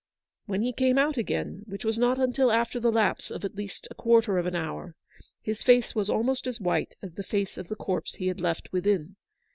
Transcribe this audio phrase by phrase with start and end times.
[0.47, 3.87] When he came out again, which was not until after the lapse of at least
[3.91, 4.95] a quarter of an hour,
[5.43, 8.73] his face was almost as white as the face of the corpse he had left
[8.73, 9.15] within.